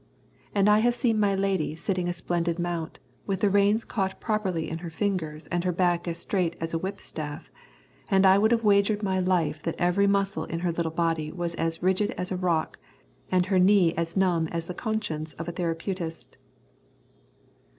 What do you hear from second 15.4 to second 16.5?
a therapeutist.